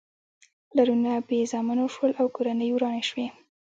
پلرونه 0.69 1.11
بې 1.27 1.39
زامنو 1.51 1.85
شول 1.93 2.11
او 2.21 2.25
کورنۍ 2.35 2.69
ورانې 2.73 3.03
شوې. 3.09 3.27